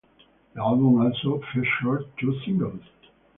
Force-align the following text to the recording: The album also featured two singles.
The 0.55 0.59
album 0.61 0.99
also 0.99 1.39
featured 1.53 2.07
two 2.19 2.33
singles. 2.43 2.81